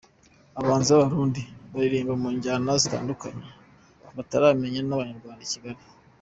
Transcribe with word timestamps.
Abahanzi 0.57 0.89
b’Abarundi 0.91 1.41
baririmba 1.73 2.13
mu 2.21 2.29
njyana 2.35 2.69
ya 2.73 2.81
zitandukanye 2.83 3.45
bataramanye 4.15 4.79
n’Abanyarwanda 4.83 5.43
i 5.45 5.49
Kigali 5.53 5.81